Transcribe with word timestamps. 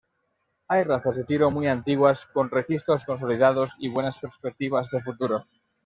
Hay 0.67 0.81
razas 0.83 1.15
de 1.15 1.25
tiro 1.25 1.51
muy 1.51 1.67
antiguas, 1.67 2.25
con 2.25 2.49
registros 2.49 3.03
consolidados 3.05 3.75
y 3.77 3.89
buenas 3.89 4.17
perspectivas 4.17 4.89
de 4.89 4.99
futuro. 5.03 5.45